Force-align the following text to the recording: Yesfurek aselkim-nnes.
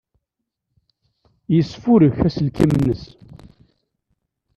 Yesfurek 1.55 2.17
aselkim-nnes. 2.27 3.03